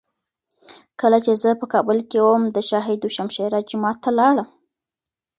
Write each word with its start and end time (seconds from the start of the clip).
کله 1.01 1.17
چي 1.25 1.31
زه 1.43 1.49
په 1.59 1.65
کابل 1.73 1.97
کي 2.09 2.19
وم، 2.23 2.43
د 2.55 2.57
شاه 2.69 2.85
دو 3.01 3.07
شمشېره 3.15 3.59
جومات 3.69 3.97
ته 4.03 4.09
لاړم. 4.19 4.47